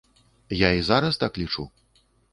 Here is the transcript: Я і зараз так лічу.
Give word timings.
Я 0.59 0.71
і 0.79 0.81
зараз 0.89 1.17
так 1.25 1.37
лічу. 1.43 1.67